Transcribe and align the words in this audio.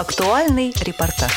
Актуальный 0.00 0.72
репортаж. 0.80 1.30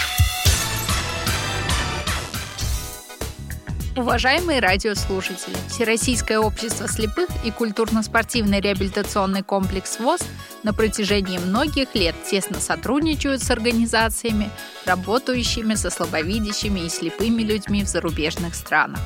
Уважаемые 3.97 4.61
радиослушатели, 4.61 5.57
Всероссийское 5.67 6.39
общество 6.39 6.87
слепых 6.87 7.27
и 7.43 7.51
культурно-спортивный 7.51 8.61
реабилитационный 8.61 9.43
комплекс 9.43 9.99
ВОЗ 9.99 10.21
на 10.63 10.73
протяжении 10.73 11.39
многих 11.39 11.93
лет 11.93 12.15
тесно 12.23 12.61
сотрудничают 12.61 13.43
с 13.43 13.51
организациями, 13.51 14.49
работающими 14.85 15.75
со 15.75 15.89
слабовидящими 15.89 16.85
и 16.85 16.89
слепыми 16.89 17.41
людьми 17.41 17.83
в 17.83 17.89
зарубежных 17.89 18.55
странах. 18.55 19.01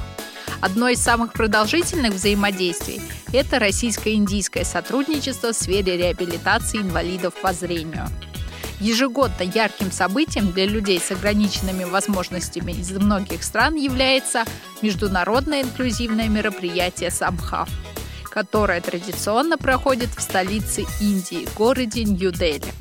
Одно 0.62 0.88
из 0.88 1.02
самых 1.02 1.34
продолжительных 1.34 2.14
взаимодействий– 2.14 3.02
это 3.34 3.58
российско-индийское 3.58 4.66
сотрудничество 4.66 5.52
в 5.52 5.56
сфере 5.56 5.98
реабилитации 5.98 6.78
инвалидов 6.78 7.34
по 7.42 7.54
зрению– 7.54 8.08
Ежегодно 8.80 9.44
ярким 9.44 9.92
событием 9.92 10.52
для 10.52 10.66
людей 10.66 11.00
с 11.00 11.12
ограниченными 11.12 11.84
возможностями 11.84 12.74
из 12.74 12.92
многих 12.92 13.44
стран 13.44 13.76
является 13.76 14.44
международное 14.84 15.64
инклюзивное 15.64 16.28
мероприятие 16.28 17.10
«Самхав», 17.10 17.70
которое 18.30 18.80
традиционно 18.82 19.58
проходит 19.58 20.10
в 20.10 20.22
столице 20.22 20.86
Индии, 21.02 21.48
городе 21.56 22.04
Нью-Дели. 22.04 22.72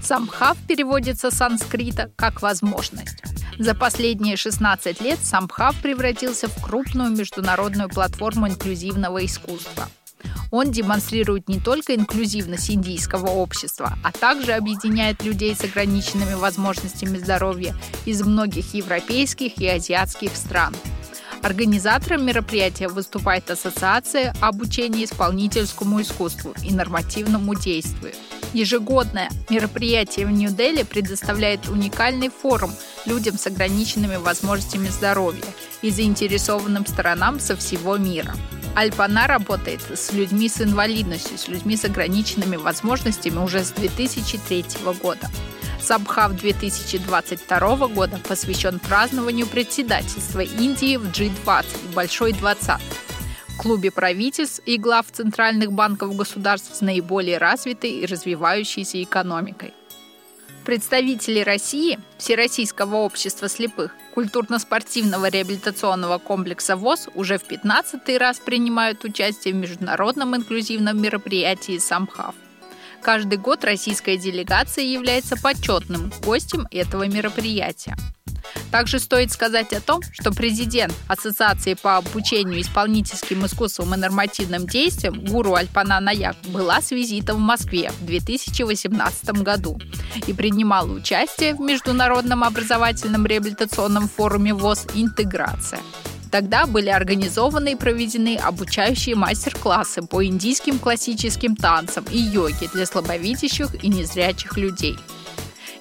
Самхав 0.00 0.56
переводится 0.68 1.32
с 1.32 1.38
санскрита 1.38 2.12
как 2.14 2.40
«возможность». 2.40 3.22
За 3.58 3.74
последние 3.74 4.36
16 4.36 5.00
лет 5.00 5.18
Самхав 5.22 5.80
превратился 5.82 6.48
в 6.48 6.64
крупную 6.64 7.10
международную 7.10 7.88
платформу 7.88 8.48
инклюзивного 8.48 9.24
искусства– 9.24 9.88
он 10.50 10.70
демонстрирует 10.70 11.48
не 11.48 11.58
только 11.58 11.94
инклюзивность 11.94 12.70
индийского 12.70 13.28
общества, 13.28 13.96
а 14.04 14.12
также 14.12 14.52
объединяет 14.52 15.24
людей 15.24 15.54
с 15.54 15.64
ограниченными 15.64 16.34
возможностями 16.34 17.18
здоровья 17.18 17.74
из 18.04 18.22
многих 18.22 18.74
европейских 18.74 19.58
и 19.58 19.66
азиатских 19.66 20.36
стран. 20.36 20.74
Организатором 21.42 22.24
мероприятия 22.24 22.86
выступает 22.86 23.50
Ассоциация 23.50 24.32
обучения 24.40 25.04
исполнительскому 25.04 26.00
искусству 26.00 26.54
и 26.62 26.72
нормативному 26.72 27.56
действию. 27.56 28.12
Ежегодное 28.52 29.28
мероприятие 29.50 30.26
в 30.26 30.30
Нью-Дели 30.30 30.84
предоставляет 30.84 31.68
уникальный 31.68 32.28
форум 32.28 32.70
людям 33.06 33.38
с 33.38 33.46
ограниченными 33.46 34.16
возможностями 34.16 34.88
здоровья 34.88 35.42
и 35.80 35.90
заинтересованным 35.90 36.86
сторонам 36.86 37.40
со 37.40 37.56
всего 37.56 37.96
мира. 37.96 38.34
Альпана 38.74 39.26
работает 39.26 39.82
с 39.82 40.12
людьми 40.12 40.48
с 40.48 40.60
инвалидностью, 40.60 41.36
с 41.36 41.48
людьми 41.48 41.76
с 41.76 41.84
ограниченными 41.84 42.56
возможностями 42.56 43.38
уже 43.38 43.64
с 43.64 43.70
2003 43.70 44.64
года. 45.02 45.30
Сабхав 45.80 46.32
2022 46.32 47.88
года 47.88 48.20
посвящен 48.28 48.78
празднованию 48.78 49.46
председательства 49.46 50.40
Индии 50.40 50.96
в 50.96 51.06
G20, 51.06 51.66
Большой 51.94 52.32
двадцатке 52.32 52.86
клубе 53.62 53.92
правительств 53.92 54.60
и 54.66 54.76
глав 54.76 55.06
центральных 55.12 55.72
банков 55.72 56.16
государств 56.16 56.74
с 56.74 56.80
наиболее 56.80 57.38
развитой 57.38 57.90
и 57.90 58.06
развивающейся 58.06 59.02
экономикой. 59.02 59.72
Представители 60.64 61.40
России, 61.40 61.98
Всероссийского 62.18 62.96
общества 62.96 63.48
слепых, 63.48 63.92
культурно-спортивного 64.14 65.28
реабилитационного 65.28 66.18
комплекса 66.18 66.76
ВОЗ 66.76 67.08
уже 67.14 67.38
в 67.38 67.44
15 67.44 68.16
раз 68.18 68.38
принимают 68.38 69.04
участие 69.04 69.54
в 69.54 69.56
международном 69.56 70.36
инклюзивном 70.36 71.02
мероприятии 71.02 71.78
«Самхав». 71.78 72.36
Каждый 73.02 73.38
год 73.38 73.64
российская 73.64 74.16
делегация 74.16 74.84
является 74.84 75.36
почетным 75.36 76.12
гостем 76.24 76.68
этого 76.70 77.08
мероприятия– 77.08 77.96
также 78.70 78.98
стоит 78.98 79.30
сказать 79.30 79.72
о 79.72 79.80
том, 79.80 80.00
что 80.12 80.32
президент 80.32 80.94
Ассоциации 81.08 81.74
по 81.74 81.98
обучению 81.98 82.60
исполнительским 82.60 83.44
искусствам 83.46 83.94
и 83.94 83.98
нормативным 83.98 84.66
действиям 84.66 85.24
Гуру 85.24 85.54
Альпана 85.54 86.00
Наяк 86.00 86.36
была 86.48 86.80
с 86.80 86.90
визитом 86.90 87.36
в 87.36 87.40
Москве 87.40 87.92
в 88.00 88.06
2018 88.06 89.42
году 89.42 89.78
и 90.26 90.32
принимала 90.32 90.90
участие 90.90 91.54
в 91.54 91.60
Международном 91.60 92.44
образовательном 92.44 93.26
реабилитационном 93.26 94.08
форуме 94.08 94.54
ВОЗ 94.54 94.86
«Интеграция». 94.94 95.80
Тогда 96.30 96.64
были 96.64 96.88
организованы 96.88 97.72
и 97.72 97.76
проведены 97.76 98.36
обучающие 98.36 99.14
мастер-классы 99.14 100.00
по 100.00 100.24
индийским 100.24 100.78
классическим 100.78 101.56
танцам 101.56 102.06
и 102.10 102.16
йоге 102.16 102.70
для 102.72 102.86
слабовидящих 102.86 103.84
и 103.84 103.88
незрячих 103.88 104.56
людей– 104.56 104.96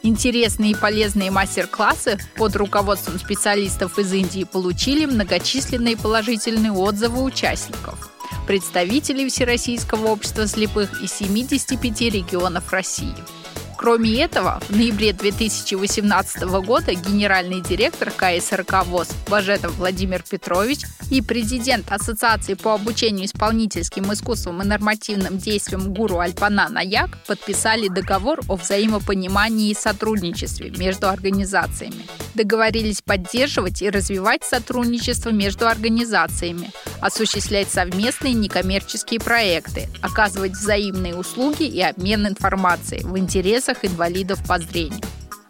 Интересные 0.04 0.72
и 0.72 0.76
полезные 0.76 1.30
мастер-классы 1.32 2.18
под 2.36 2.56
руководством 2.56 3.20
специалистов 3.20 4.00
из 4.00 4.12
Индии 4.12 4.44
получили 4.44 5.06
многочисленные 5.06 5.96
положительные 5.96 6.72
отзывы 6.72 7.24
участников 7.24 8.12
представителей 8.48 9.30
Всероссийского 9.30 10.08
общества 10.08 10.48
слепых 10.48 11.02
из 11.02 11.14
75 11.14 12.02
регионов 12.02 12.72
России. 12.72 13.16
Кроме 13.81 14.22
этого, 14.22 14.62
в 14.69 14.78
ноябре 14.78 15.12
2018 15.12 16.44
года 16.44 16.94
генеральный 16.94 17.62
директор 17.62 18.12
КСРК 18.12 18.86
ВОЗ 18.86 19.09
Бажетов 19.28 19.75
Владимир 19.78 20.22
Петрович 20.22 20.81
и 21.09 21.19
президент 21.19 21.91
Ассоциации 21.91 22.53
по 22.53 22.75
обучению 22.75 23.25
исполнительским 23.25 24.14
искусствам 24.14 24.62
и 24.62 24.66
нормативным 24.66 25.40
действиям 25.40 25.96
Гуру 25.96 26.20
Альпана 26.20 26.70
Наяк 26.70 27.18
подписали 27.25 27.88
договор 27.88 28.41
о 28.47 28.56
взаимопонимании 28.56 29.72
и 29.72 29.75
сотрудничестве 29.75 30.70
между 30.70 31.09
организациями. 31.09 32.06
Договорились 32.36 33.02
поддерживать 33.02 33.81
и 33.81 33.90
развивать 33.90 34.44
сотрудничество 34.44 35.31
между 35.31 35.68
организациями, 35.68 36.70
осуществлять 37.02 37.70
совместные 37.72 38.34
некоммерческие 38.34 39.20
проекты, 39.20 39.90
оказывать 40.02 40.52
взаимные 40.52 41.16
услуги 41.16 41.64
и 41.64 41.81
обмен 41.81 42.28
информацией 42.28 43.03
в 43.03 43.18
интересах 43.18 43.71
инвалидов 43.84 44.40
по 44.48 44.59
зрению. 44.59 45.02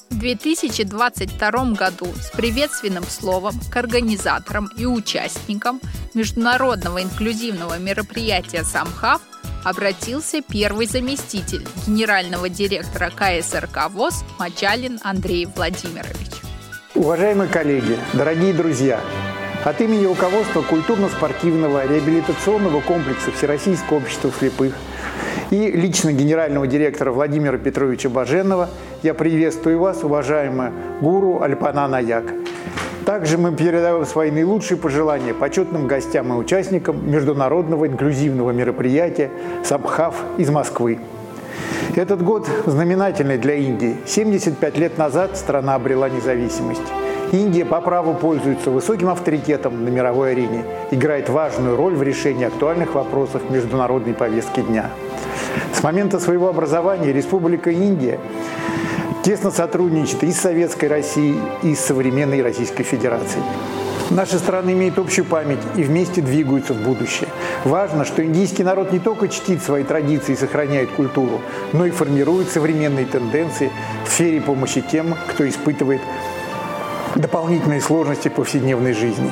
В 0.09 0.19
2022 0.19 1.49
году 1.71 2.07
с 2.21 2.29
приветственным 2.31 3.03
словом 3.03 3.53
к 3.71 3.77
организаторам 3.77 4.69
и 4.77 4.85
участникам 4.85 5.79
международного 6.13 7.01
инклюзивного 7.01 7.79
мероприятия 7.79 8.63
«Самхав» 8.63 9.21
обратился 9.63 10.41
первый 10.41 10.87
заместитель 10.87 11.65
генерального 11.87 12.49
директора 12.49 13.09
КСРК 13.09 13.89
ВОЗ 13.89 14.23
Мачалин 14.37 14.99
Андрей 15.03 15.45
Владимирович. 15.45 16.41
Уважаемые 16.93 17.49
коллеги, 17.49 17.97
дорогие 18.13 18.53
друзья, 18.53 18.99
от 19.63 19.79
имени 19.79 20.05
руководства 20.05 20.61
культурно-спортивного 20.61 21.87
реабилитационного 21.87 22.81
комплекса 22.81 23.31
Всероссийского 23.31 23.97
общества 23.97 24.31
слепых 24.37 24.73
и 25.51 25.69
лично 25.69 26.13
генерального 26.13 26.65
директора 26.65 27.11
Владимира 27.11 27.57
Петровича 27.57 28.09
Баженова 28.09 28.69
я 29.03 29.13
приветствую 29.13 29.79
вас, 29.79 30.03
уважаемая 30.03 30.71
гуру 31.01 31.41
Альпана 31.41 31.87
Наяк. 31.87 32.23
Также 33.05 33.37
мы 33.37 33.53
передаем 33.53 34.05
свои 34.05 34.31
наилучшие 34.31 34.77
пожелания 34.77 35.33
почетным 35.33 35.87
гостям 35.87 36.31
и 36.31 36.37
участникам 36.37 37.09
международного 37.11 37.87
инклюзивного 37.87 38.51
мероприятия 38.51 39.29
«Самхав» 39.63 40.15
из 40.37 40.49
Москвы. 40.49 40.99
Этот 41.95 42.23
год 42.23 42.47
знаменательный 42.65 43.37
для 43.37 43.55
Индии. 43.55 43.97
75 44.05 44.77
лет 44.77 44.97
назад 44.97 45.35
страна 45.35 45.75
обрела 45.75 46.09
независимость. 46.09 46.81
Индия 47.33 47.65
по 47.65 47.81
праву 47.81 48.13
пользуется 48.13 48.71
высоким 48.71 49.09
авторитетом 49.09 49.83
на 49.83 49.89
мировой 49.89 50.31
арене, 50.31 50.63
играет 50.91 51.29
важную 51.29 51.75
роль 51.75 51.95
в 51.95 52.03
решении 52.03 52.45
актуальных 52.45 52.93
вопросов 52.93 53.41
международной 53.49 54.13
повестки 54.13 54.59
дня. 54.61 54.89
С 55.73 55.83
момента 55.83 56.19
своего 56.19 56.49
образования 56.49 57.13
Республика 57.13 57.71
Индия 57.71 58.19
тесно 59.23 59.51
сотрудничает 59.51 60.23
и 60.23 60.31
с 60.31 60.39
Советской 60.39 60.85
Россией, 60.85 61.39
и 61.63 61.75
с 61.75 61.79
современной 61.79 62.41
Российской 62.41 62.83
Федерацией. 62.83 63.43
Наши 64.09 64.39
страны 64.39 64.71
имеют 64.71 64.99
общую 64.99 65.23
память 65.23 65.59
и 65.77 65.83
вместе 65.83 66.21
двигаются 66.21 66.73
в 66.73 66.81
будущее. 66.81 67.29
Важно, 67.63 68.03
что 68.03 68.25
индийский 68.25 68.63
народ 68.63 68.91
не 68.91 68.99
только 68.99 69.29
чтит 69.29 69.63
свои 69.63 69.85
традиции 69.85 70.33
и 70.33 70.35
сохраняет 70.35 70.91
культуру, 70.91 71.39
но 71.71 71.85
и 71.85 71.91
формирует 71.91 72.49
современные 72.49 73.05
тенденции 73.05 73.71
в 74.05 74.11
сфере 74.11 74.41
помощи 74.41 74.81
тем, 74.81 75.15
кто 75.29 75.47
испытывает 75.47 76.01
дополнительные 77.15 77.79
сложности 77.79 78.27
повседневной 78.27 78.93
жизни. 78.93 79.31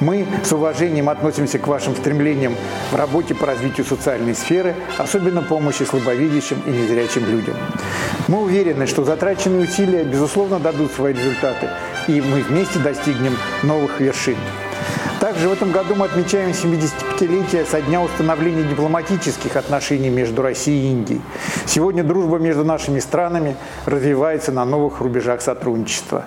Мы 0.00 0.26
с 0.44 0.52
уважением 0.52 1.08
относимся 1.08 1.58
к 1.58 1.66
вашим 1.66 1.96
стремлениям 1.96 2.54
в 2.92 2.96
работе 2.96 3.34
по 3.34 3.46
развитию 3.46 3.84
социальной 3.84 4.34
сферы, 4.34 4.76
особенно 4.96 5.42
помощи 5.42 5.82
слабовидящим 5.82 6.62
и 6.66 6.70
незрячим 6.70 7.26
людям. 7.26 7.56
Мы 8.28 8.40
уверены, 8.42 8.86
что 8.86 9.02
затраченные 9.02 9.64
усилия, 9.64 10.04
безусловно, 10.04 10.60
дадут 10.60 10.92
свои 10.92 11.14
результаты, 11.14 11.68
и 12.06 12.20
мы 12.20 12.42
вместе 12.42 12.78
достигнем 12.78 13.36
новых 13.64 13.98
вершин. 13.98 14.36
Также 15.20 15.48
в 15.48 15.52
этом 15.52 15.72
году 15.72 15.96
мы 15.96 16.04
отмечаем 16.04 16.50
75-летие 16.50 17.66
со 17.66 17.80
дня 17.80 18.00
установления 18.00 18.62
дипломатических 18.62 19.56
отношений 19.56 20.10
между 20.10 20.42
Россией 20.42 20.86
и 20.86 20.92
Индией. 20.92 21.20
Сегодня 21.66 22.04
дружба 22.04 22.38
между 22.38 22.64
нашими 22.64 23.00
странами 23.00 23.56
развивается 23.84 24.52
на 24.52 24.64
новых 24.64 25.00
рубежах 25.00 25.42
сотрудничества. 25.42 26.24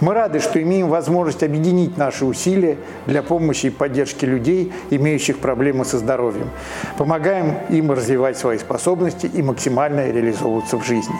Мы 0.00 0.12
рады, 0.12 0.40
что 0.40 0.62
имеем 0.62 0.90
возможность 0.90 1.42
объединить 1.42 1.96
наши 1.96 2.26
усилия 2.26 2.76
для 3.06 3.22
помощи 3.22 3.66
и 3.66 3.70
поддержки 3.70 4.26
людей, 4.26 4.74
имеющих 4.90 5.38
проблемы 5.38 5.86
со 5.86 5.96
здоровьем. 5.96 6.50
Помогаем 6.98 7.56
им 7.70 7.92
развивать 7.92 8.36
свои 8.36 8.58
способности 8.58 9.24
и 9.24 9.40
максимально 9.40 10.10
реализовываться 10.10 10.76
в 10.76 10.84
жизни 10.84 11.14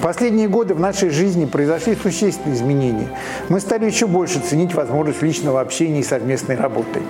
последние 0.00 0.48
годы 0.48 0.74
в 0.74 0.80
нашей 0.80 1.10
жизни 1.10 1.44
произошли 1.44 1.94
существенные 1.94 2.56
изменения. 2.56 3.08
Мы 3.48 3.60
стали 3.60 3.84
еще 3.84 4.06
больше 4.06 4.40
ценить 4.40 4.74
возможность 4.74 5.22
личного 5.22 5.60
общения 5.60 6.00
и 6.00 6.02
совместной 6.02 6.56
работы. 6.56 7.00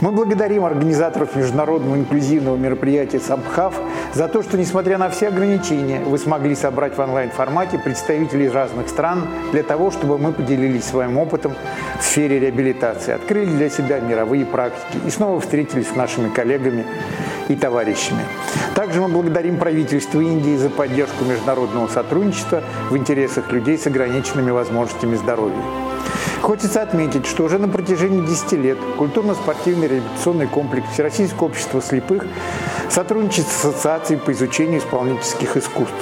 Мы 0.00 0.10
благодарим 0.10 0.64
организаторов 0.64 1.36
международного 1.36 1.96
инклюзивного 1.96 2.56
мероприятия 2.56 3.20
«Самбхав» 3.20 3.74
за 4.14 4.28
то, 4.28 4.42
что, 4.42 4.56
несмотря 4.56 4.98
на 4.98 5.10
все 5.10 5.28
ограничения, 5.28 6.00
вы 6.00 6.18
смогли 6.18 6.54
собрать 6.54 6.96
в 6.96 7.00
онлайн-формате 7.00 7.78
представителей 7.78 8.48
разных 8.48 8.88
стран 8.88 9.26
для 9.52 9.62
того, 9.62 9.90
чтобы 9.90 10.18
мы 10.18 10.32
поделились 10.32 10.84
своим 10.84 11.18
опытом 11.18 11.52
в 12.00 12.04
сфере 12.04 12.40
реабилитации, 12.40 13.12
открыли 13.12 13.50
для 13.50 13.70
себя 13.70 14.00
мировые 14.00 14.44
практики 14.46 14.98
и 15.06 15.10
снова 15.10 15.40
встретились 15.40 15.88
с 15.88 15.96
нашими 15.96 16.28
коллегами 16.28 16.84
и 17.48 17.54
товарищами. 17.54 18.22
Также 18.74 19.00
мы 19.00 19.08
благодарим 19.08 19.58
правительство 19.58 20.20
Индии 20.20 20.56
за 20.56 20.70
поддержку 20.70 21.24
международного 21.24 21.86
сотрудничества 21.88 22.13
в 22.14 22.96
интересах 22.96 23.50
людей 23.50 23.78
с 23.78 23.86
ограниченными 23.86 24.50
возможностями 24.50 25.16
здоровья. 25.16 25.62
Хочется 26.40 26.82
отметить, 26.82 27.26
что 27.26 27.44
уже 27.44 27.58
на 27.58 27.68
протяжении 27.68 28.20
10 28.26 28.52
лет 28.52 28.78
культурно-спортивный 28.98 29.88
реабилитационный 29.88 30.46
комплекс 30.46 30.86
Всероссийского 30.92 31.46
общества 31.46 31.80
слепых 31.80 32.26
сотрудничает 32.90 33.48
с 33.48 33.64
Ассоциацией 33.64 34.20
по 34.20 34.30
изучению 34.32 34.80
исполнительских 34.80 35.56
искусств. 35.56 35.94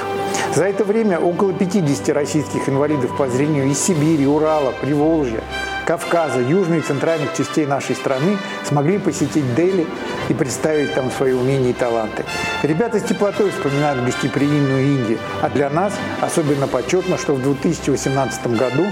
За 0.55 0.65
это 0.65 0.85
время 0.85 1.19
около 1.19 1.53
50 1.53 2.09
российских 2.11 2.69
инвалидов 2.69 3.17
по 3.17 3.29
зрению 3.29 3.67
из 3.67 3.79
Сибири, 3.79 4.27
Урала, 4.27 4.73
Приволжья, 4.81 5.43
Кавказа, 5.87 6.41
южной 6.41 6.79
и 6.79 6.83
центральных 6.83 7.35
частей 7.35 7.67
нашей 7.67 7.97
страны 7.97 8.39
смогли 8.65 8.99
посетить 8.99 9.55
Дели 9.55 9.87
и 10.29 10.35
представить 10.35 10.95
там 10.95 11.11
свои 11.11 11.33
умения 11.33 11.71
и 11.71 11.73
таланты. 11.73 12.25
Ребята 12.63 13.01
с 13.01 13.03
теплотой 13.03 13.51
вспоминают 13.51 14.05
гостеприимную 14.05 14.85
Индию, 14.85 15.19
а 15.41 15.49
для 15.49 15.71
нас 15.71 15.93
особенно 16.21 16.69
почетно, 16.69 17.19
что 17.19 17.35
в 17.35 17.43
2018 17.43 18.47
году 18.57 18.87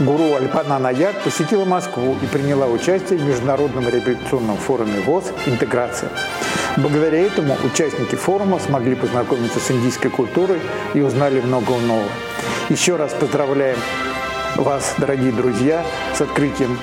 гуру 0.00 0.34
Альпана 0.34 0.78
Наяк 0.78 1.20
посетила 1.22 1.64
Москву 1.64 2.16
и 2.22 2.26
приняла 2.26 2.66
участие 2.66 3.18
в 3.18 3.24
Международном 3.24 3.88
реабилитационном 3.88 4.56
форуме 4.56 5.00
ВОЗ 5.00 5.24
«Интеграция». 5.46 6.10
Благодаря 6.76 7.18
этому 7.18 7.56
участники 7.64 8.14
форума 8.14 8.58
смогли 8.58 8.94
познакомиться 8.94 9.58
с 9.60 9.70
индийской 9.70 10.10
культурой 10.10 10.60
и 10.94 11.00
узнали 11.00 11.40
много 11.40 11.76
нового. 11.76 12.08
Еще 12.68 12.96
раз 12.96 13.12
поздравляем 13.12 13.78
вас, 14.62 14.94
дорогие 14.98 15.32
друзья, 15.32 15.84
с 16.14 16.20
открытием 16.20 16.78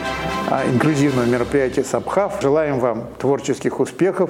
а, 0.49 0.65
инклюзивного 0.65 1.25
мероприятия 1.25 1.83
Сабхав. 1.83 2.41
Желаем 2.41 2.79
вам 2.79 3.07
творческих 3.19 3.79
успехов, 3.79 4.29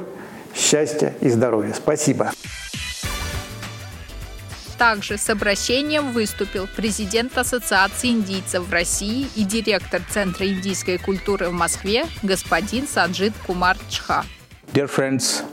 счастья 0.56 1.14
и 1.22 1.30
здоровья. 1.30 1.74
Спасибо. 1.74 2.32
Также 4.78 5.18
с 5.18 5.30
обращением 5.30 6.12
выступил 6.12 6.68
президент 6.76 7.36
Ассоциации 7.38 8.10
индийцев 8.10 8.68
в 8.68 8.72
России 8.72 9.28
и 9.36 9.44
директор 9.44 10.02
Центра 10.10 10.48
индийской 10.48 11.00
культуры 11.00 11.50
в 11.50 11.54
Москве 11.54 12.06
господин 12.22 12.88
Саджид 12.88 13.34
Кумар 13.46 13.78
Чха. 13.90 14.24
Dear 14.74 14.88
friends, 14.88 15.44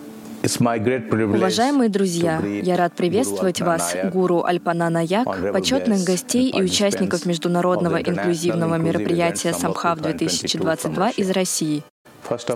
Уважаемые 0.45 1.89
друзья, 1.89 2.41
я 2.41 2.77
рад 2.77 2.95
приветствовать 2.95 3.61
вас, 3.61 3.97
гуру 4.13 4.45
Альпана 4.45 4.91
Наяк, 4.91 5.53
почетных 5.53 6.05
гостей 6.05 6.51
и 6.51 6.63
участников 6.63 7.25
международного 7.25 7.97
инклюзивного 7.97 8.77
мероприятия 8.77 9.53
Самхав 9.53 10.01
2022 10.01 11.11
из 11.11 11.31
России. 11.31 11.83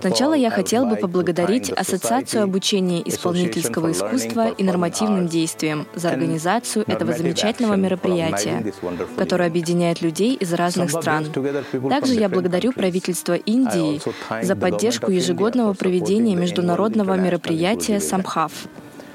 Сначала 0.01 0.33
я 0.33 0.49
хотел 0.49 0.85
бы 0.85 0.95
поблагодарить 0.95 1.71
Ассоциацию 1.71 2.43
обучения 2.43 3.01
исполнительского 3.07 3.91
искусства 3.91 4.49
и 4.49 4.63
нормативным 4.63 5.27
действиям 5.27 5.87
за 5.95 6.09
организацию 6.09 6.85
этого 6.87 7.13
замечательного 7.13 7.75
мероприятия, 7.75 8.73
которое 9.17 9.47
объединяет 9.47 10.01
людей 10.01 10.35
из 10.35 10.53
разных 10.53 10.91
стран. 10.91 11.27
Также 11.89 12.13
я 12.13 12.29
благодарю 12.29 12.71
правительство 12.71 13.33
Индии 13.33 14.01
за 14.41 14.55
поддержку 14.55 15.11
ежегодного 15.11 15.73
проведения 15.73 16.35
международного 16.35 17.15
мероприятия 17.15 17.99
«Самхав». 17.99 18.51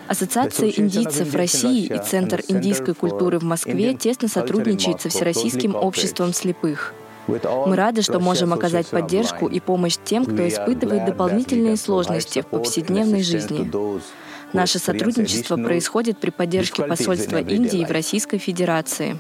Ассоциация 0.06 0.68
индийцев 0.68 1.34
России 1.34 1.86
и 1.86 1.98
Центр 1.98 2.42
индийской 2.46 2.94
культуры 2.94 3.38
в 3.38 3.42
Москве 3.42 3.94
тесно 3.94 4.28
сотрудничают 4.28 5.00
со 5.00 5.08
Всероссийским 5.08 5.74
обществом 5.74 6.34
слепых. 6.34 6.92
Мы 7.26 7.76
рады, 7.76 8.03
что 8.03 8.21
можем 8.21 8.53
оказать 8.53 8.87
поддержку 8.88 9.47
и 9.47 9.61
помощь 9.61 9.97
тем, 10.05 10.25
кто 10.25 10.47
испытывает 10.47 11.06
дополнительные 11.06 11.76
сложности 11.76 12.43
в 12.43 12.47
повседневной 12.47 13.23
жизни. 13.23 13.71
Наше 14.53 14.79
сотрудничество 14.79 15.56
происходит 15.56 16.19
при 16.19 16.31
поддержке 16.31 16.85
посольства 16.85 17.38
Индии 17.38 17.85
в 17.85 17.91
Российской 17.91 18.38
Федерации. 18.38 19.17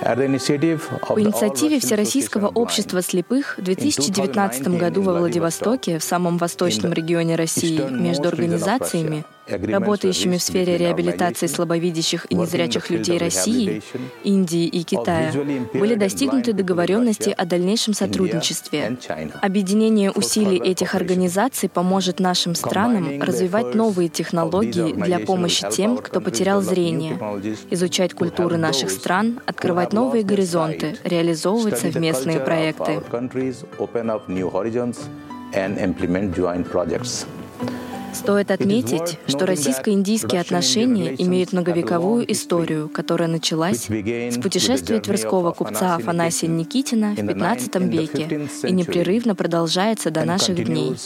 По 0.00 1.20
инициативе 1.20 1.80
Всероссийского 1.80 2.48
общества 2.48 3.02
слепых 3.02 3.56
в 3.58 3.62
2019 3.62 4.68
году 4.78 5.02
во 5.02 5.14
Владивостоке, 5.14 5.98
в 5.98 6.04
самом 6.04 6.36
восточном 6.36 6.92
регионе 6.92 7.36
России, 7.36 7.80
между 7.90 8.28
организациями, 8.28 9.24
работающими 9.48 10.36
в 10.36 10.42
сфере 10.42 10.76
реабилитации 10.76 11.46
слабовидящих 11.46 12.26
и 12.30 12.34
незрячих 12.34 12.90
людей 12.90 13.18
России, 13.18 13.82
Индии 14.22 14.66
и 14.66 14.82
Китая, 14.82 15.32
были 15.72 15.94
достигнуты 15.94 16.52
договоренности 16.52 17.34
о 17.36 17.44
дальнейшем 17.44 17.94
сотрудничестве. 17.94 18.96
Объединение 19.42 20.10
усилий 20.10 20.58
этих 20.58 20.94
организаций 20.94 21.68
поможет 21.68 22.20
нашим 22.20 22.54
странам 22.54 23.22
развивать 23.22 23.74
новые 23.74 24.08
технологии 24.08 24.92
для 24.92 25.18
помощи 25.18 25.64
тем, 25.70 25.98
кто 25.98 26.20
потерял 26.20 26.62
зрение, 26.62 27.18
изучать 27.70 28.14
культуры 28.14 28.56
наших 28.56 28.90
стран, 28.90 29.40
открывать 29.46 29.92
новые 29.92 30.24
горизонты, 30.24 30.96
реализовывать 31.04 31.78
совместные 31.78 32.40
проекты. 32.40 33.00
Стоит 38.14 38.50
отметить, 38.50 39.18
что 39.26 39.44
российско-индийские 39.44 40.40
отношения 40.40 41.14
имеют 41.18 41.52
многовековую 41.52 42.30
историю, 42.32 42.88
которая 42.88 43.28
началась 43.28 43.88
с 43.88 44.38
путешествия 44.40 45.00
тверского 45.00 45.52
купца 45.52 45.96
Афанасия 45.96 46.48
Никитина 46.48 47.14
в 47.14 47.18
XV 47.18 47.88
веке 47.88 48.48
и 48.62 48.72
непрерывно 48.72 49.34
продолжается 49.34 50.10
до 50.10 50.24
наших 50.24 50.64
дней. 50.64 50.96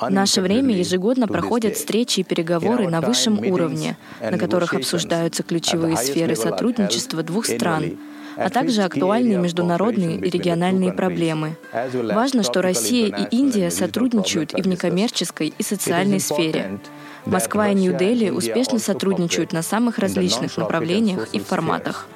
В 0.00 0.10
наше 0.10 0.42
время 0.42 0.76
ежегодно 0.76 1.26
проходят 1.26 1.76
встречи 1.76 2.20
и 2.20 2.24
переговоры 2.24 2.88
на 2.88 3.00
высшем 3.00 3.38
уровне, 3.38 3.96
на 4.20 4.36
которых 4.36 4.74
обсуждаются 4.74 5.42
ключевые 5.42 5.96
сферы 5.96 6.36
сотрудничества 6.36 7.22
двух 7.22 7.46
стран— 7.46 7.96
а 8.36 8.50
также 8.50 8.82
актуальные 8.82 9.38
международные 9.38 10.18
и 10.18 10.30
региональные 10.30 10.92
проблемы. 10.92 11.56
Важно, 11.92 12.42
что 12.42 12.62
Россия 12.62 13.06
и 13.06 13.36
Индия 13.36 13.70
сотрудничают 13.70 14.52
и 14.54 14.62
в 14.62 14.68
некоммерческой, 14.68 15.52
и 15.56 15.62
социальной 15.62 16.20
сфере. 16.20 16.78
Москва 17.24 17.70
и 17.70 17.74
Нью-Дели 17.74 18.30
успешно 18.30 18.78
сотрудничают 18.78 19.52
на 19.52 19.62
самых 19.62 19.98
различных 19.98 20.56
направлениях 20.56 21.28
и 21.32 21.40
форматах. 21.40 22.06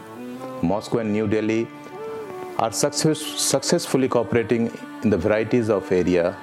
Moscow 0.62 1.00
and 1.00 1.12
New 1.12 1.26
Delhi 1.26 1.66
are 2.58 2.70
success, 2.70 3.18
successfully 3.38 4.08
cooperating 4.08 4.70
in 5.02 5.10
the 5.10 5.16
varieties 5.16 5.70
of 5.70 5.90
area 5.90 6.34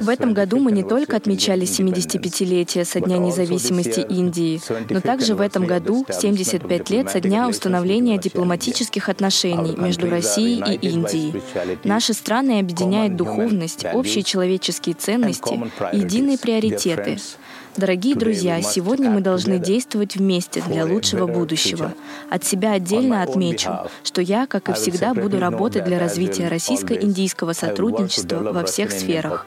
в 0.00 0.08
этом 0.08 0.34
году 0.34 0.58
мы 0.58 0.72
не 0.72 0.82
только 0.82 1.16
отмечали 1.16 1.62
75-летие 1.62 2.84
со 2.84 3.00
дня 3.00 3.18
независимости 3.18 4.00
Индии, 4.00 4.60
но 4.90 5.00
также 5.00 5.34
в 5.34 5.40
этом 5.40 5.66
году 5.66 6.04
75 6.08 6.90
лет 6.90 7.10
со 7.10 7.20
дня 7.20 7.48
установления 7.48 8.18
дипломатических 8.18 9.08
отношений 9.08 9.76
между 9.76 10.10
Россией 10.10 10.62
и 10.74 10.88
Индией. 10.88 11.42
Наши 11.84 12.14
страны 12.14 12.58
объединяют 12.58 13.16
духовность, 13.16 13.86
общие 13.92 14.24
человеческие 14.24 14.94
ценности 14.94 15.60
и 15.92 15.98
единые 15.98 16.38
приоритеты— 16.38 17.18
Дорогие 17.76 18.14
друзья, 18.14 18.62
сегодня 18.62 19.10
мы 19.10 19.20
должны 19.20 19.58
действовать 19.58 20.14
вместе 20.14 20.62
для 20.62 20.86
лучшего 20.86 21.26
будущего. 21.26 21.92
От 22.30 22.44
себя 22.44 22.72
отдельно 22.72 23.22
отмечу, 23.22 23.70
что 24.04 24.22
я, 24.22 24.46
как 24.46 24.68
и 24.68 24.72
всегда, 24.74 25.12
буду 25.12 25.40
работать 25.40 25.84
для 25.84 25.98
развития 25.98 26.46
российской 26.46 27.03
российско-индийского 27.04 27.52
сотрудничества 27.52 28.52
во 28.52 28.64
всех 28.64 28.90
сферах. 28.90 29.46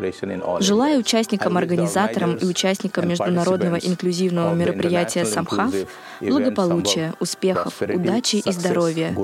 Желаю 0.59 0.99
участникам, 0.99 1.57
организаторам 1.57 2.35
и 2.35 2.45
участникам 2.45 3.07
международного 3.07 3.75
инклюзивного 3.75 4.53
мероприятия 4.53 5.25
«Самхав» 5.25 5.73
благополучия, 6.21 7.13
успехов, 7.19 7.81
удачи 7.81 8.37
и 8.37 8.51
здоровья. 8.51 9.15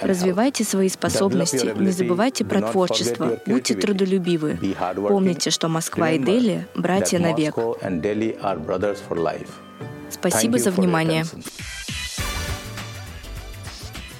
Развивайте 0.00 0.64
свои 0.64 0.88
способности, 0.88 1.72
не 1.76 1.90
забывайте 1.90 2.44
про 2.44 2.62
творчество, 2.62 3.38
будьте 3.46 3.74
трудолюбивы. 3.74 4.58
Помните, 4.96 5.50
что 5.50 5.68
Москва 5.68 6.10
и 6.12 6.18
Дели— 6.18 6.66
братья 6.74 7.18
навек. 7.18 7.54
Спасибо 10.10 10.58
за 10.58 10.70
внимание. 10.70 11.24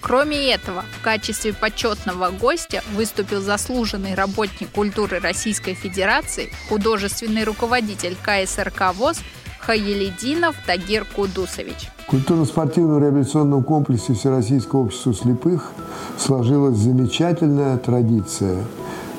Кроме 0.01 0.53
этого, 0.53 0.85
в 0.99 1.03
качестве 1.03 1.53
почетного 1.53 2.31
гостя 2.31 2.83
выступил 2.95 3.41
заслуженный 3.41 4.15
работник 4.15 4.71
культуры 4.71 5.19
Российской 5.19 5.75
Федерации, 5.75 6.51
художественный 6.69 7.45
руководитель 7.45 8.17
КСРК 8.17 8.95
ВОЗ 8.95 9.21
Хаелидинов 9.61 10.57
Тагир 10.67 11.05
Кудусович. 11.05 11.91
Культурно-спортивном 12.07 13.03
реабилитационном 13.03 13.63
комплексе 13.63 14.15
Всероссийского 14.15 14.81
общества 14.85 15.13
слепых 15.13 15.73
сложилась 16.17 16.79
замечательная 16.79 17.77
традиция. 17.77 18.65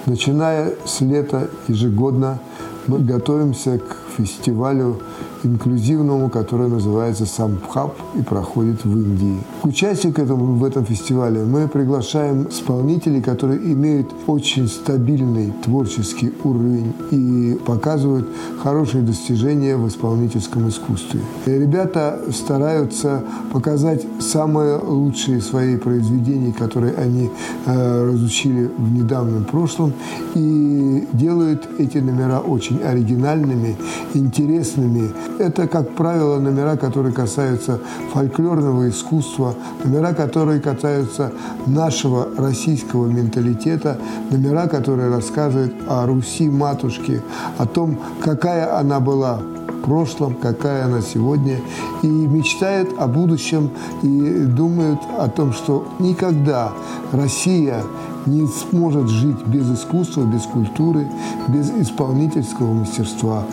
Начиная 0.06 0.74
с 0.86 1.02
лета 1.02 1.50
ежегодно 1.68 2.40
мы 2.88 3.00
готовимся 3.00 3.78
к 3.78 3.98
фестивалю 4.18 5.02
инклюзивному, 5.44 6.30
который 6.30 6.70
называется 6.70 7.26
Самбхаб 7.26 7.96
и 8.16 8.22
проходит 8.22 8.84
в 8.84 8.98
Индии. 8.98 9.38
К 9.62 9.66
участию 9.66 10.14
к 10.14 10.20
этому, 10.20 10.56
в 10.56 10.64
этом 10.64 10.86
фестивале 10.86 11.44
мы 11.44 11.68
приглашаем 11.68 12.48
исполнителей, 12.50 13.22
которые 13.22 13.60
имеют 13.74 14.08
очень 14.28 14.68
стабильный 14.68 15.54
творческий 15.64 16.34
уровень 16.44 16.94
и 17.12 17.58
показывают 17.66 18.28
хорошие 18.62 19.04
достижения 19.04 19.78
в 19.78 19.88
исполнительском 19.88 20.68
искусстве. 20.70 21.22
И 21.46 21.52
ребята 21.52 22.20
стараются 22.32 23.24
показать 23.52 24.06
самые 24.20 24.78
лучшие 24.78 25.42
свои 25.42 25.78
произведения, 25.78 26.54
которые 26.54 26.96
они 26.96 27.30
э, 27.66 28.06
разучили 28.06 28.70
в 28.78 28.92
недавнем 28.94 29.46
прошлом, 29.46 29.94
и 30.36 31.08
делают 31.14 31.68
эти 31.78 31.98
номера 31.98 32.40
очень 32.40 32.82
оригинальными, 32.82 33.76
интересными, 34.14 35.12
это, 35.38 35.68
как 35.68 35.90
правило, 35.96 36.40
номера, 36.40 36.76
которые 36.76 37.14
касаются 37.14 37.80
фольклорного 38.14 38.90
искусства, 38.90 39.54
номера, 39.84 40.14
которые 40.14 40.60
касаются 40.60 41.32
нашего 41.66 42.28
российского 42.38 43.08
менталитета, 43.08 43.98
номера, 44.32 44.68
которые 44.68 45.10
рассказывают 45.10 45.74
о 45.88 46.06
Руси 46.06 46.50
матушке, 46.50 47.22
о 47.58 47.66
том, 47.66 48.00
какая 48.22 48.78
она 48.78 49.00
была 49.00 49.38
в 49.38 49.82
прошлом, 49.84 50.36
какая 50.36 50.86
она 50.86 51.02
сегодня, 51.02 51.58
и 52.04 52.08
мечтает 52.08 52.90
о 52.98 53.08
будущем, 53.08 53.70
и 54.04 54.46
думает 54.46 55.00
о 55.18 55.30
том, 55.30 55.54
что 55.54 55.88
никогда 56.00 56.72
Россия 57.12 57.82
не 58.26 58.48
сможет 58.48 59.08
жить 59.10 59.46
без 59.46 59.70
искусства, 59.72 60.24
без 60.24 60.44
культуры, 60.44 61.08
без 61.48 61.70
исполнительского 61.72 62.74
мастерства. 62.74 63.44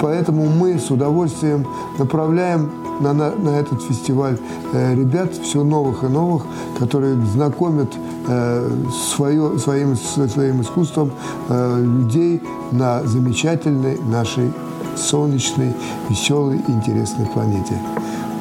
Поэтому 0.00 0.48
мы 0.48 0.78
с 0.78 0.90
удовольствием 0.90 1.66
направляем 1.98 2.70
на, 3.00 3.12
на, 3.12 3.30
на 3.30 3.50
этот 3.50 3.82
фестиваль 3.82 4.38
э, 4.72 4.94
ребят 4.94 5.32
все 5.34 5.64
новых 5.64 6.04
и 6.04 6.06
новых, 6.06 6.46
которые 6.78 7.16
знакомят 7.26 7.92
э, 8.28 8.70
свое, 9.14 9.58
своим, 9.58 9.96
своим 9.96 10.60
искусством 10.60 11.10
э, 11.48 11.82
людей 11.82 12.42
на 12.72 13.02
замечательной 13.04 13.98
нашей 14.00 14.52
солнечной, 14.96 15.72
веселой, 16.08 16.60
интересной 16.68 17.26
планете. 17.26 17.80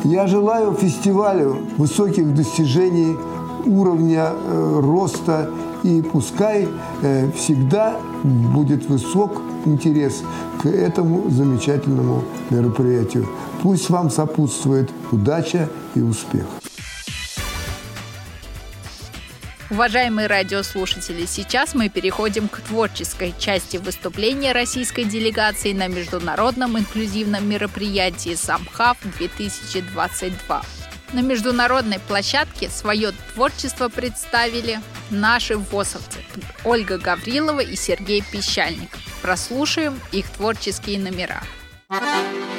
Я 0.04 0.28
желаю 0.28 0.74
фестивалю 0.74 1.58
высоких 1.78 2.36
достижений, 2.36 3.18
уровня 3.66 4.32
э, 4.34 4.80
роста 4.82 5.50
и 5.84 6.02
пускай 6.02 6.68
э, 7.02 7.32
всегда 7.32 8.00
будет 8.24 8.86
высок 8.86 9.42
интерес 9.66 10.24
к 10.62 10.66
этому 10.66 11.30
замечательному 11.30 12.24
мероприятию. 12.50 13.28
Пусть 13.62 13.90
вам 13.90 14.10
сопутствует 14.10 14.90
удача 15.12 15.70
и 15.96 16.02
успех. 16.02 16.46
Уважаемые 19.70 20.28
радиослушатели, 20.28 21.26
сейчас 21.26 21.74
мы 21.74 21.90
переходим 21.90 22.48
к 22.48 22.60
творческой 22.60 23.34
части 23.40 23.78
выступления 23.78 24.52
российской 24.52 25.04
делегации 25.04 25.74
на 25.74 25.88
международном 25.88 26.78
инклюзивном 26.78 27.50
мероприятии 27.50 28.36
«Самхав-2022». 28.36 30.83
На 31.14 31.20
международной 31.20 32.00
площадке 32.00 32.70
свое 32.70 33.12
творчество 33.34 33.88
представили 33.88 34.80
наши 35.12 35.56
ВОСовцы 35.56 36.20
Ольга 36.64 36.98
Гаврилова 36.98 37.60
и 37.60 37.76
Сергей 37.76 38.24
Пищальник. 38.32 38.90
Прослушаем 39.22 40.00
их 40.12 40.28
творческие 40.32 41.00
номера. 41.00 41.44
на 41.90 42.53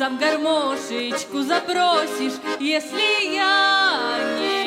сам 0.00 0.16
гармошечку 0.16 1.42
забросишь, 1.42 2.40
если 2.58 3.34
я 3.34 4.16
не 4.38 4.59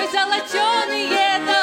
Ой, 0.00 0.06
золоченые 0.06 1.38
дома. 1.40 1.59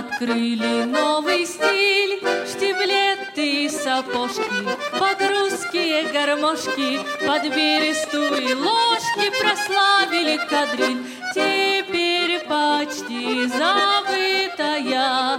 Открыли 0.00 0.84
новый 0.84 1.44
стиль, 1.44 2.18
штиблеты 2.46 3.64
и 3.64 3.68
сапожки, 3.68 4.40
Под 4.98 5.20
русские 5.20 6.04
гармошки, 6.04 7.00
под 7.26 7.42
бересту 7.54 8.34
и 8.34 8.54
ложки 8.54 9.30
Прославили 9.38 10.38
кадриль, 10.48 11.04
теперь 11.34 12.40
почти 12.48 13.46
забытая, 13.46 15.38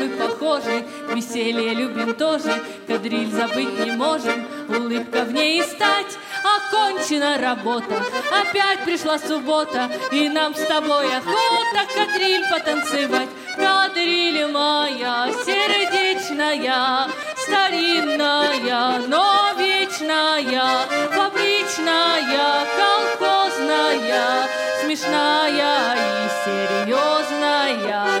мы 0.00 0.08
похожи, 0.16 0.84
веселье 1.14 1.74
любим 1.74 2.14
тоже, 2.14 2.62
кадриль 2.86 3.30
забыть 3.30 3.78
не 3.80 3.92
можем, 3.92 4.46
улыбка 4.68 5.24
в 5.24 5.32
ней 5.32 5.60
и 5.60 5.62
стать. 5.62 6.16
Окончена 6.42 7.36
работа, 7.38 8.02
опять 8.30 8.82
пришла 8.84 9.18
суббота, 9.18 9.90
и 10.10 10.28
нам 10.30 10.54
с 10.54 10.64
тобой 10.64 11.06
охота 11.14 11.86
кадриль 11.94 12.44
потанцевать. 12.50 13.28
Кадриль 13.56 14.46
моя 14.46 15.28
сердечная, 15.44 17.08
старинная, 17.36 19.00
но 19.06 19.52
вечная, 19.58 20.86
фабричная, 21.10 22.64
колхозная, 22.78 24.48
смешная 24.80 25.96
и 25.96 26.28
серьезная. 26.44 27.20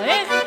Эх, 0.04 0.39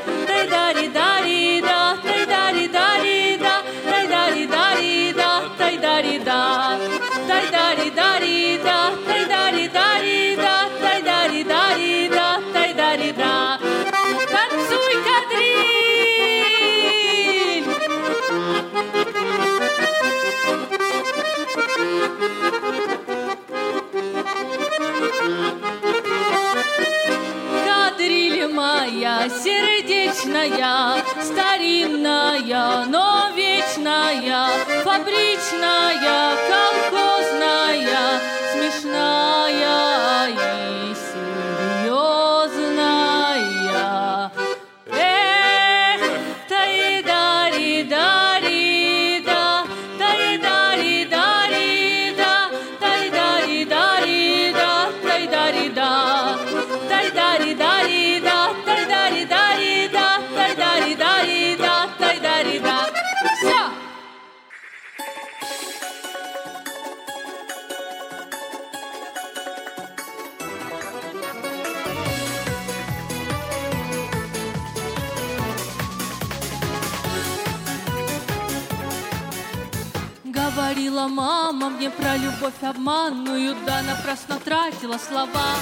мне 81.83 81.91
про 81.91 82.15
любовь 82.15 82.53
обманную, 82.61 83.57
да 83.65 83.81
напрасно 83.81 84.39
тратила 84.39 84.97
слова. 84.97 85.55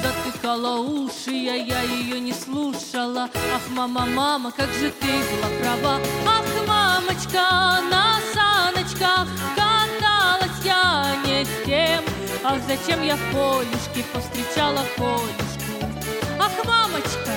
Затыкала 0.00 0.78
уши, 0.78 1.32
я, 1.32 1.54
я 1.54 1.82
ее 1.82 2.20
не 2.20 2.32
слушала. 2.32 3.28
Ах, 3.52 3.62
мама, 3.70 4.06
мама, 4.06 4.52
как 4.52 4.68
же 4.74 4.92
ты 4.92 5.06
была 5.06 5.50
права. 5.60 6.00
Ах, 6.24 6.46
мамочка, 6.68 7.80
на 7.90 8.20
саночках 8.32 9.26
каталась 9.56 10.64
я 10.64 11.16
не 11.24 11.44
с 11.44 11.66
тем. 11.66 12.04
Ах, 12.44 12.58
зачем 12.68 13.02
я 13.02 13.16
в 13.16 13.32
полюшке 13.32 14.04
повстречала 14.12 14.84
Колюшку? 14.96 15.90
Ах, 16.38 16.64
мамочка, 16.64 17.32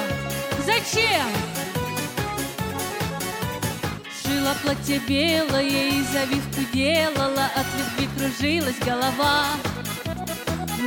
зачем? 0.67 1.25
Шила 4.49 4.55
платье 4.63 4.99
белое 5.07 5.62
и 5.62 6.03
завивку 6.12 6.62
делала, 6.73 7.45
от 7.55 7.65
любви 7.77 8.09
кружилась 8.17 8.79
голова. 8.79 9.45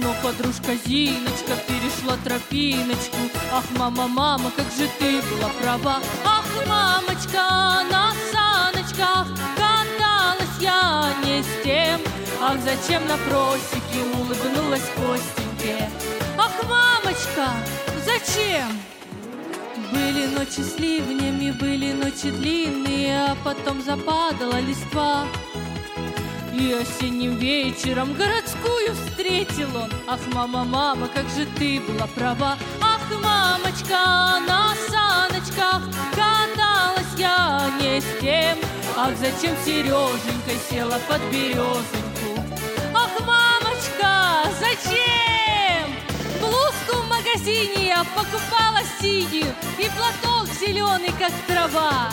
Но 0.03 0.15
подружка 0.23 0.75
Зиночка 0.85 1.55
перешла 1.69 2.17
тропиночку. 2.25 3.19
Ах, 3.53 3.65
мама, 3.79 4.09
мама, 4.09 4.51
как 4.57 4.67
же 4.77 4.89
ты 4.99 5.21
была 5.23 5.49
права. 5.61 6.01
Ах, 6.25 6.47
мамочка, 6.67 7.85
на 7.91 8.13
саночках 8.33 9.29
каталась 9.57 10.59
я 10.61 11.13
не 11.25 11.43
с 11.43 11.63
тем. 11.63 12.01
Ах, 12.41 12.57
зачем 12.65 13.07
на 13.07 13.17
просеке 13.17 14.03
улыбнулась 14.19 14.91
Костеньке? 14.97 15.89
Ах, 16.37 16.53
мамочка, 16.65 17.51
зачем? 18.05 18.73
Были 19.93 20.27
ночи 20.27 20.63
с 20.63 20.79
ливнями, 20.79 21.51
были 21.51 21.93
ночи 21.93 22.31
длинные, 22.31 23.27
а 23.27 23.37
потом 23.45 23.83
западала 23.83 24.59
листва. 24.61 25.27
И 26.53 26.73
осенним 26.73 27.37
вечером 27.37 28.15
городскую 28.15 28.95
встретил 28.95 29.75
он 29.77 29.91
Ах, 30.07 30.21
мама, 30.33 30.65
мама, 30.65 31.09
как 31.09 31.25
же 31.31 31.47
ты 31.59 31.81
была 31.81 32.07
права 32.07 32.57
Ах, 32.81 33.01
мамочка, 33.23 34.39
на 34.47 34.75
саночках 34.89 35.83
Каталась 36.11 37.19
я 37.19 37.71
не 37.81 38.01
с 38.01 38.21
тем 38.21 38.59
Ах, 38.97 39.13
зачем 39.17 39.57
Сереженька 39.65 40.53
села 40.71 41.01
под 41.09 41.23
березоньку 41.33 42.45
Ах, 42.95 43.11
мамочка, 43.27 44.49
зачем? 44.61 45.89
Блузку 46.39 47.03
в 47.03 47.09
магазине 47.09 47.82
покупала 48.15 48.81
синюю 49.01 49.55
И 49.79 49.91
платок 49.97 50.49
зеленый, 50.61 51.13
как 51.19 51.33
трава. 51.47 52.11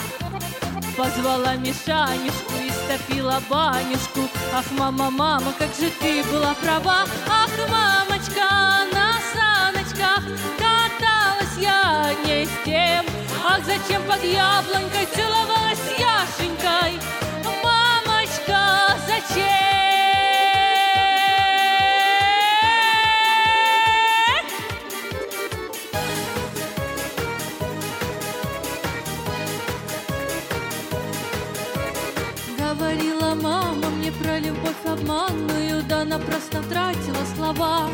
Позвала 0.96 1.54
Мишанюшку 1.54 2.54
и 2.62 2.70
стопила 2.70 3.40
банюшку. 3.48 4.28
Ах, 4.54 4.64
мама, 4.72 5.10
мама, 5.10 5.52
как 5.58 5.68
же 5.68 5.90
ты 6.00 6.22
была 6.24 6.54
права. 6.54 7.04
Ах, 7.28 7.50
мамочка, 7.70 8.86
на 8.92 9.14
саночках 9.32 10.24
Каталась 10.58 11.56
я 11.58 12.12
не 12.24 12.44
с 12.44 12.50
тем. 12.64 13.06
Ах, 13.44 13.60
зачем 13.64 14.02
под 14.02 14.22
яблонькой 14.22 15.06
целовалась 15.14 15.78
Яшенькой? 15.98 17.00
Мамочка, 17.62 18.96
зачем? 19.06 19.69
Обманную, 35.00 35.82
да 35.88 36.04
напрасно 36.04 36.62
тратила 36.68 37.24
слова. 37.34 37.88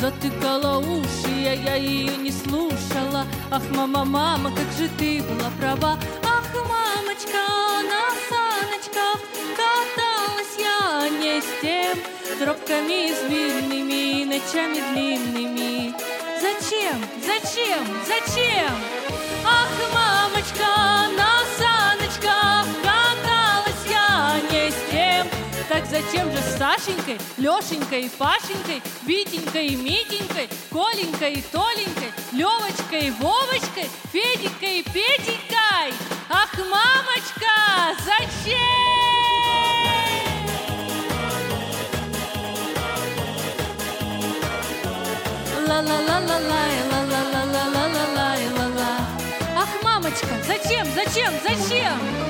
Затыкала 0.00 0.78
уши, 0.78 1.46
а 1.46 1.54
я 1.54 1.74
ее 1.76 2.16
не 2.16 2.30
слушала. 2.30 3.24
Ах, 3.50 3.62
мама, 3.70 4.04
мама, 4.04 4.50
как 4.50 4.66
же 4.78 4.88
ты 4.98 5.22
была 5.22 5.50
права. 5.58 5.98
Ах, 6.24 6.48
мамочка, 6.54 7.44
на 7.92 8.02
саночках 8.28 9.20
каталась 9.56 10.56
я 10.58 11.08
не 11.08 11.40
с 11.40 11.60
тем, 11.62 11.98
Тропками 12.38 13.12
змеиными 13.12 14.22
и 14.22 14.24
ночами 14.24 14.80
длинными. 14.92 15.94
Зачем, 16.40 16.98
зачем, 17.26 17.84
зачем? 18.06 18.72
Ах, 19.44 19.72
мамочка, 19.92 21.08
на 21.16 21.38
саночках 21.56 21.67
так 25.68 25.84
зачем 25.84 26.30
же 26.32 26.38
с 26.38 26.56
Сашенькой, 26.56 27.18
Лешенькой 27.36 28.06
и 28.06 28.08
Пашенькой, 28.08 28.82
Витенькой 29.04 29.66
и 29.66 29.76
Митенькой, 29.76 30.48
Коленькой 30.70 31.34
и 31.34 31.42
Толенькой, 31.42 32.10
Левочкой 32.32 33.08
и 33.08 33.10
Вовочкой, 33.10 33.88
Феденькой 34.10 34.80
и 34.80 34.82
Петенькой? 34.82 35.92
Ах, 36.30 36.54
мамочка, 36.56 37.94
зачем? 38.04 38.56
Ла-ла-ла-ла-лай, 45.68 46.76
ла-ла-ла-ла-ла-ла-лай, 46.90 48.48
ла-ла. 48.56 49.00
Ах, 49.54 49.82
мамочка, 49.82 50.34
зачем, 50.46 50.86
зачем, 50.94 51.32
зачем? 51.44 52.27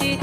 Chỉ 0.00 0.16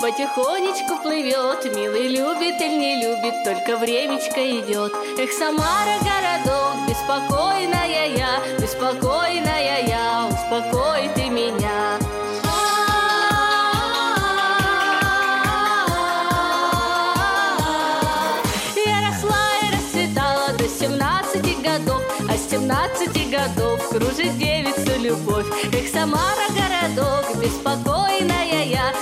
потихонечку 0.00 0.96
плывет 1.02 1.64
Милый 1.76 2.08
любит 2.08 2.60
или 2.60 2.74
не 2.74 3.02
любит, 3.02 3.44
только 3.44 3.76
времечко 3.76 4.40
идет 4.58 4.92
Эх, 5.18 5.30
Самара, 5.32 5.98
городок, 6.00 6.88
беспокойная 6.88 8.08
я, 8.16 8.40
беспокойная 8.58 9.86
я, 9.86 10.28
успокой 10.28 11.10
ты 11.14 11.28
меня. 11.28 11.98
Я 18.76 19.08
росла 19.08 19.46
и 19.62 19.74
расцветала 19.74 20.52
до 20.54 20.68
семнадцати 20.68 21.62
годов, 21.62 22.02
а 22.28 22.36
с 22.36 22.50
семнадцати 22.50 23.30
годов 23.30 23.88
кружит 23.90 24.38
девица 24.38 24.96
любовь. 24.96 25.46
Эх, 25.72 25.88
Самара, 25.92 26.48
городок, 26.50 27.36
беспокойная 27.42 28.64
я, 28.64 28.92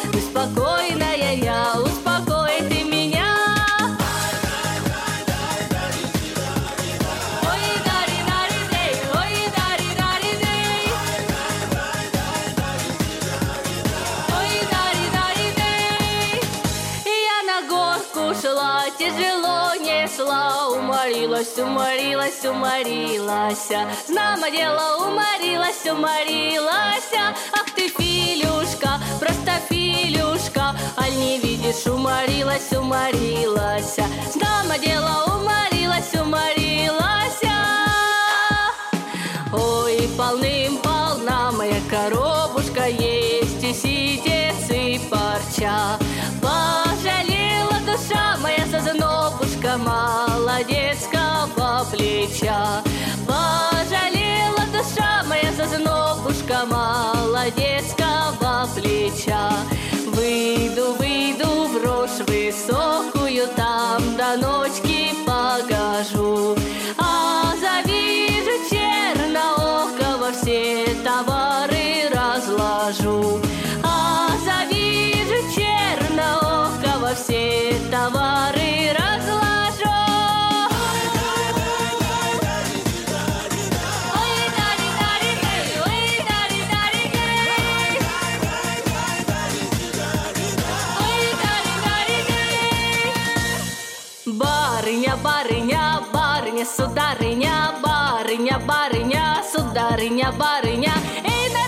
уморилась, 22.28 22.44
уморилась. 22.44 23.68
Знамо 24.06 24.50
дело, 24.50 25.06
уморилась, 25.06 25.84
уморилась. 25.86 27.12
Ах 27.52 27.70
ты, 27.74 27.88
Филюшка, 27.88 29.00
просто 29.18 29.52
Филюшка, 29.68 30.76
аль 30.98 31.16
не 31.16 31.38
видишь, 31.38 31.86
уморилась, 31.86 32.72
уморилась. 32.72 33.96
Знамо 34.32 34.78
дело, 34.78 35.24
уморилась, 35.36 36.14
уморилась. 36.14 37.42
Ой, 39.52 40.08
полным-полна 40.16 41.52
моя 41.52 41.80
коробушка 41.88 42.88
есть, 42.88 43.62
и 43.62 43.72
сидец, 43.72 44.70
и 44.70 45.00
парча. 45.10 45.98
Пожалела 46.42 47.78
душа 47.86 48.36
моя 48.38 48.66
зазнобушка 48.66 49.78
молодецкого 49.78 51.17
молодецкого 56.66 58.68
плеча. 58.74 59.50
барыня, 95.22 96.02
барыня, 96.12 96.64
сударыня, 96.64 97.74
барыня, 97.82 98.58
барыня, 98.66 99.42
сударыня, 99.52 100.32
барыня. 100.32 100.92
И 101.24 101.52
на 101.52 101.67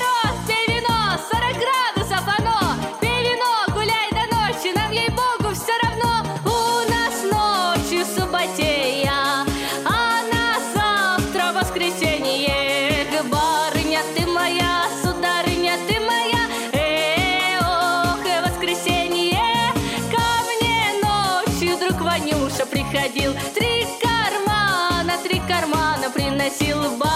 little 26.80 26.96
ball. 26.96 27.09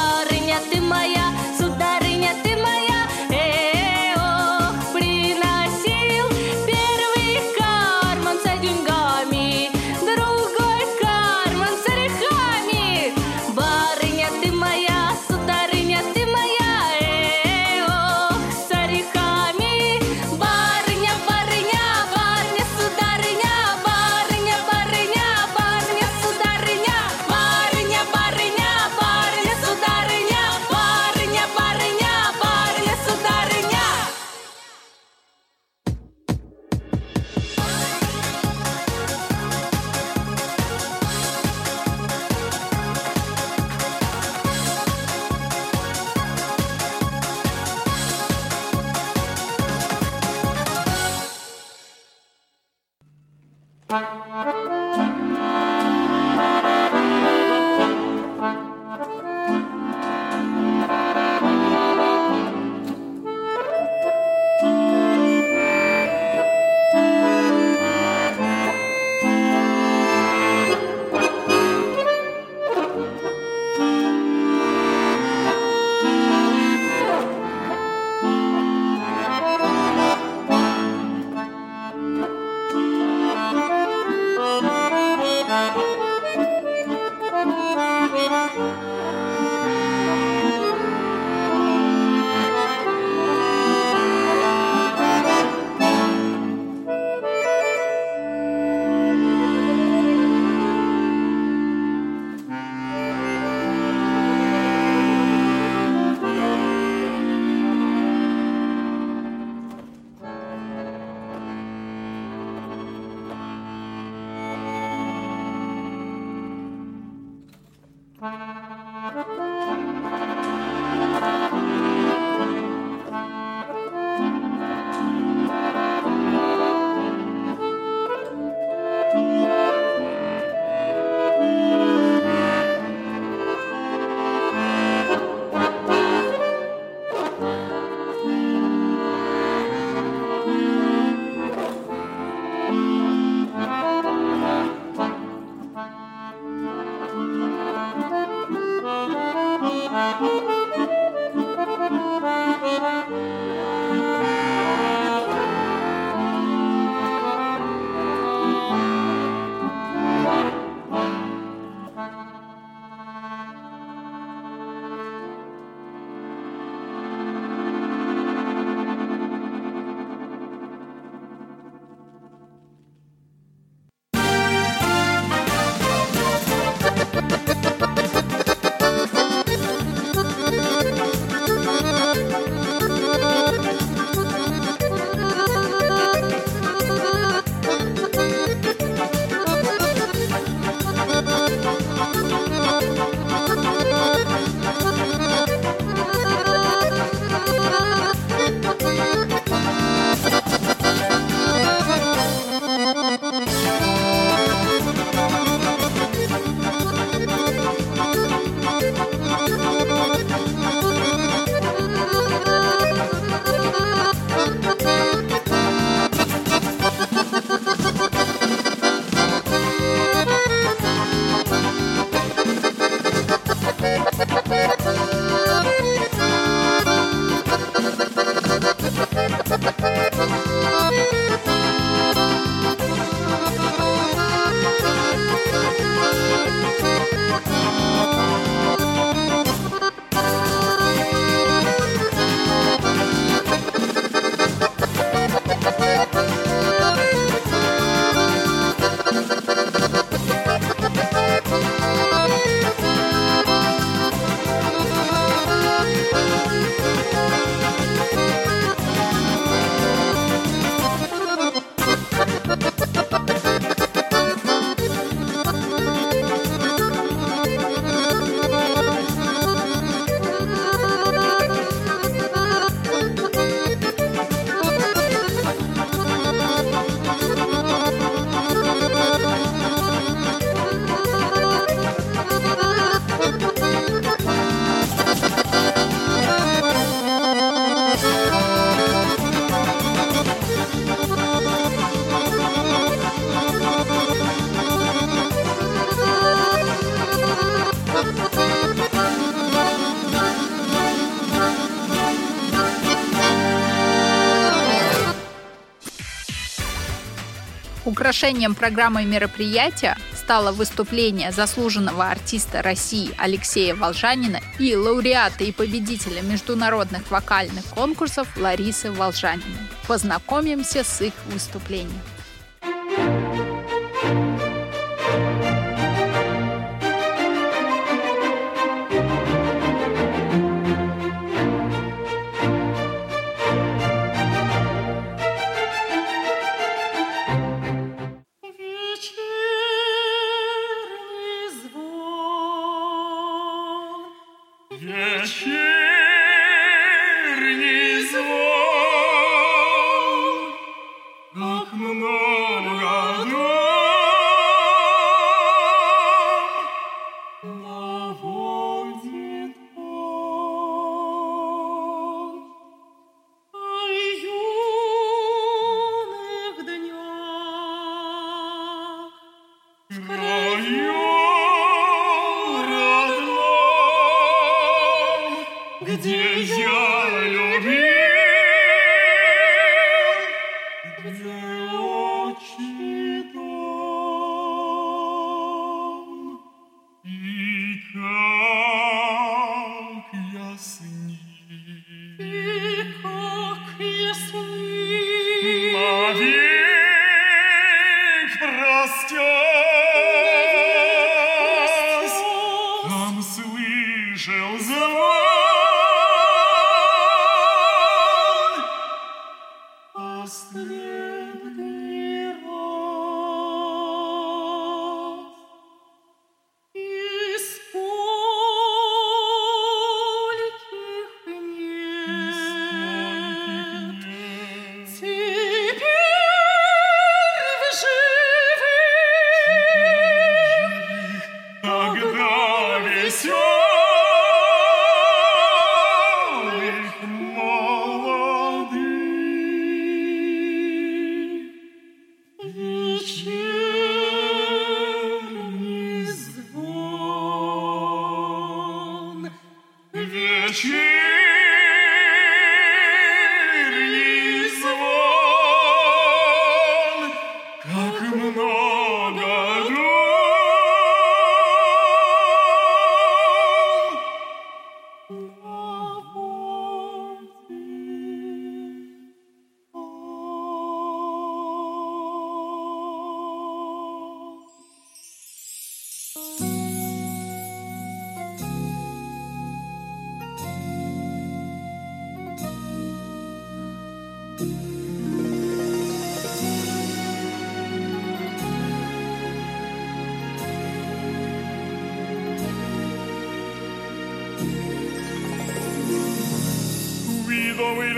Украшением 308.05 308.55
программы 308.55 309.07
мероприятия 309.07 309.97
стало 310.15 310.53
выступление 310.53 311.33
заслуженного 311.33 312.11
артиста 312.11 312.61
России 312.61 313.15
Алексея 313.17 313.75
Волжанина 313.75 314.43
и 314.59 314.77
лауреата 314.77 315.45
и 315.45 315.53
победителя 315.53 316.21
международных 316.21 317.11
вокальных 317.11 317.65
конкурсов 317.65 318.29
Ларисы 318.37 318.93
Волжаниной. 318.93 319.71
Познакомимся 319.89 320.85
с 320.85 321.01
их 321.01 321.15
выступлением. 321.33 322.03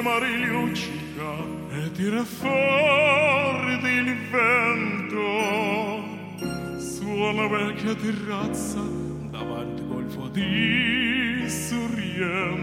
Mare 0.06 0.30
e 1.72 1.90
tira 1.92 2.22
fuori 2.22 3.80
del 3.80 4.16
vento. 4.30 6.04
Sulla 6.78 7.48
vecchia 7.48 7.94
terrazza 7.94 8.80
davanti 9.30 9.82
al 9.82 9.88
golfo 9.88 10.28
di 10.28 11.44
Sorrento 11.48 12.55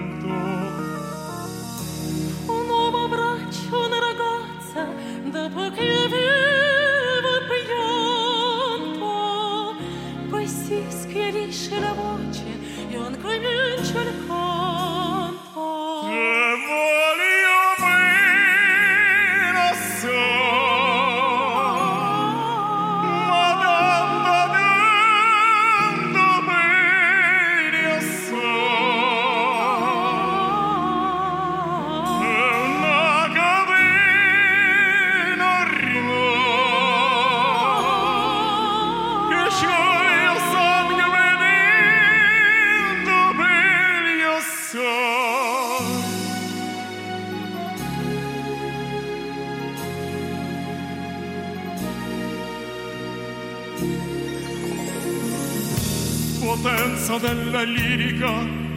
potenza 57.04 57.18
della 57.18 57.64
lirica 57.64 58.32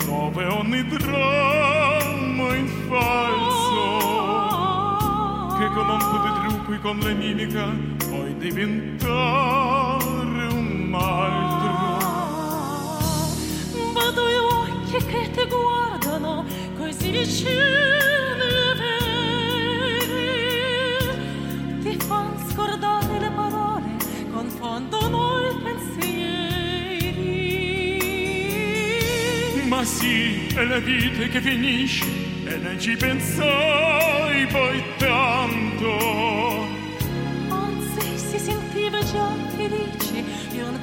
dove 0.05 0.45
ogni 0.47 0.85
dramma 0.85 2.55
in 2.57 2.67
falso. 2.89 4.25
Che 5.57 5.67
con 5.69 5.89
un 5.89 5.99
po' 5.99 6.19
di 6.19 6.33
trucco 6.41 6.73
e 6.73 6.81
con 6.81 6.99
la 6.99 7.13
mimica 7.13 7.71
puoi 8.09 8.37
diventare 8.39 10.05
un 10.53 10.93
altro. 10.99 11.99
Vado 13.93 14.29
gli 14.29 14.35
occhi 14.35 15.07
che 15.07 15.31
ti 15.31 15.47
guardano 15.47 16.45
così 16.77 17.11
vicini 17.11 18.16
sì, 29.87 30.49
è 30.55 30.65
la 30.65 30.79
vita 30.81 31.27
che 31.29 31.41
finisce 31.41 32.05
e 32.45 32.57
non 32.57 32.79
ci 32.79 32.97
pensai 32.97 34.47
poi 34.49 34.83
tanto. 34.99 36.67
Anzi, 37.49 38.19
si 38.19 38.39
sentiva 38.39 38.99
già 39.05 39.29
felice 39.57 40.25
e 40.53 40.63
un 40.63 40.79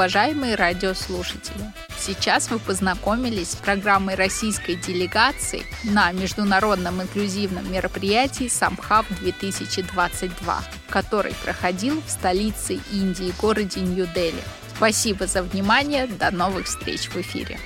Уважаемые 0.00 0.54
радиослушатели, 0.54 1.74
сейчас 1.98 2.50
вы 2.50 2.58
познакомились 2.58 3.50
с 3.50 3.56
программой 3.56 4.14
российской 4.14 4.76
делегации 4.76 5.62
на 5.84 6.10
международном 6.12 7.02
инклюзивном 7.02 7.70
мероприятии 7.70 8.46
Самхаб-2022, 8.46 10.54
который 10.88 11.34
проходил 11.44 12.00
в 12.00 12.10
столице 12.10 12.80
Индии, 12.90 13.34
городе 13.38 13.82
Нью-Дели. 13.82 14.42
Спасибо 14.74 15.26
за 15.26 15.42
внимание, 15.42 16.06
до 16.06 16.30
новых 16.30 16.64
встреч 16.64 17.10
в 17.10 17.16
эфире. 17.16 17.58